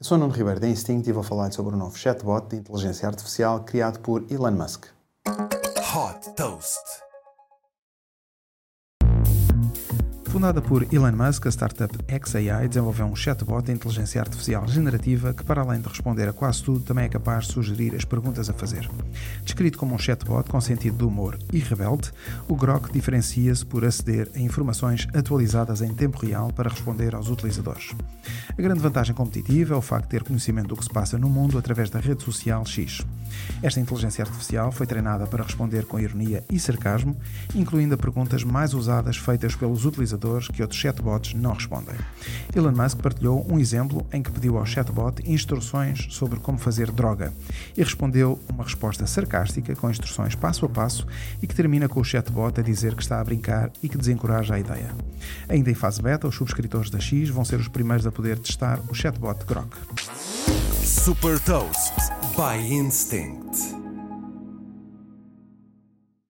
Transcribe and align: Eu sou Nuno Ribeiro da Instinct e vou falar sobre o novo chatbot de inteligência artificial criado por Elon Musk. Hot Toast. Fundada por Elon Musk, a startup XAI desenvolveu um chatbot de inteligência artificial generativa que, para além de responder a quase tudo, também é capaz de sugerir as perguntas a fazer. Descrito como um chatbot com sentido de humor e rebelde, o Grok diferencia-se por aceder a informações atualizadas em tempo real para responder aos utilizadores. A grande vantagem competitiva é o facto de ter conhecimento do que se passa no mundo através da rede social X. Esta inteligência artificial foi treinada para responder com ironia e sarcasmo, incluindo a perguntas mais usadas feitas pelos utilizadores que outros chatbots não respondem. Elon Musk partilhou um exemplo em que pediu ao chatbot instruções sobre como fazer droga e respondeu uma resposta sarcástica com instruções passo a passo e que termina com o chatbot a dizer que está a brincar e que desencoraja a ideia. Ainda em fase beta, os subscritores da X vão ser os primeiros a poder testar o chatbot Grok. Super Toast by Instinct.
Eu 0.00 0.04
sou 0.04 0.16
Nuno 0.16 0.32
Ribeiro 0.32 0.60
da 0.60 0.68
Instinct 0.68 1.10
e 1.10 1.12
vou 1.12 1.24
falar 1.24 1.50
sobre 1.50 1.74
o 1.74 1.76
novo 1.76 1.98
chatbot 1.98 2.46
de 2.50 2.54
inteligência 2.54 3.08
artificial 3.08 3.64
criado 3.64 3.98
por 3.98 4.24
Elon 4.30 4.52
Musk. 4.52 4.86
Hot 5.26 6.34
Toast. 6.36 7.07
Fundada 10.28 10.60
por 10.60 10.86
Elon 10.92 11.12
Musk, 11.12 11.46
a 11.46 11.48
startup 11.48 11.98
XAI 12.06 12.68
desenvolveu 12.68 13.06
um 13.06 13.16
chatbot 13.16 13.64
de 13.64 13.72
inteligência 13.72 14.20
artificial 14.20 14.68
generativa 14.68 15.32
que, 15.32 15.42
para 15.42 15.62
além 15.62 15.80
de 15.80 15.88
responder 15.88 16.28
a 16.28 16.34
quase 16.34 16.62
tudo, 16.62 16.80
também 16.80 17.06
é 17.06 17.08
capaz 17.08 17.46
de 17.46 17.54
sugerir 17.54 17.94
as 17.96 18.04
perguntas 18.04 18.50
a 18.50 18.52
fazer. 18.52 18.88
Descrito 19.42 19.78
como 19.78 19.94
um 19.94 19.98
chatbot 19.98 20.50
com 20.50 20.60
sentido 20.60 20.98
de 20.98 21.04
humor 21.04 21.38
e 21.50 21.58
rebelde, 21.58 22.12
o 22.46 22.54
Grok 22.54 22.92
diferencia-se 22.92 23.64
por 23.64 23.86
aceder 23.86 24.30
a 24.36 24.38
informações 24.38 25.08
atualizadas 25.14 25.80
em 25.80 25.94
tempo 25.94 26.18
real 26.18 26.52
para 26.52 26.68
responder 26.68 27.14
aos 27.14 27.30
utilizadores. 27.30 27.96
A 28.50 28.60
grande 28.60 28.80
vantagem 28.80 29.14
competitiva 29.14 29.74
é 29.74 29.78
o 29.78 29.82
facto 29.82 30.04
de 30.04 30.10
ter 30.10 30.24
conhecimento 30.24 30.68
do 30.68 30.76
que 30.76 30.84
se 30.84 30.90
passa 30.90 31.16
no 31.16 31.30
mundo 31.30 31.56
através 31.56 31.88
da 31.88 32.00
rede 32.00 32.22
social 32.22 32.66
X. 32.66 33.00
Esta 33.62 33.80
inteligência 33.80 34.24
artificial 34.24 34.70
foi 34.70 34.86
treinada 34.86 35.26
para 35.26 35.44
responder 35.44 35.86
com 35.86 35.98
ironia 35.98 36.44
e 36.50 36.60
sarcasmo, 36.60 37.16
incluindo 37.54 37.94
a 37.94 37.98
perguntas 37.98 38.44
mais 38.44 38.74
usadas 38.74 39.16
feitas 39.16 39.56
pelos 39.56 39.86
utilizadores 39.86 40.17
que 40.52 40.62
outros 40.62 40.80
chatbots 40.80 41.34
não 41.34 41.52
respondem. 41.52 41.94
Elon 42.54 42.72
Musk 42.72 42.98
partilhou 42.98 43.46
um 43.50 43.58
exemplo 43.58 44.06
em 44.12 44.22
que 44.22 44.30
pediu 44.30 44.58
ao 44.58 44.66
chatbot 44.66 45.22
instruções 45.24 46.06
sobre 46.10 46.40
como 46.40 46.58
fazer 46.58 46.90
droga 46.90 47.32
e 47.76 47.82
respondeu 47.82 48.38
uma 48.48 48.64
resposta 48.64 49.06
sarcástica 49.06 49.74
com 49.76 49.90
instruções 49.90 50.34
passo 50.34 50.66
a 50.66 50.68
passo 50.68 51.06
e 51.42 51.46
que 51.46 51.54
termina 51.54 51.88
com 51.88 52.00
o 52.00 52.04
chatbot 52.04 52.58
a 52.58 52.62
dizer 52.62 52.94
que 52.94 53.02
está 53.02 53.20
a 53.20 53.24
brincar 53.24 53.70
e 53.82 53.88
que 53.88 53.96
desencoraja 53.96 54.54
a 54.54 54.60
ideia. 54.60 54.90
Ainda 55.48 55.70
em 55.70 55.74
fase 55.74 56.02
beta, 56.02 56.26
os 56.26 56.34
subscritores 56.34 56.90
da 56.90 57.00
X 57.00 57.28
vão 57.28 57.44
ser 57.44 57.60
os 57.60 57.68
primeiros 57.68 58.06
a 58.06 58.12
poder 58.12 58.38
testar 58.38 58.80
o 58.88 58.94
chatbot 58.94 59.44
Grok. 59.44 59.76
Super 60.82 61.38
Toast 61.40 61.94
by 62.36 62.56
Instinct. 62.72 63.77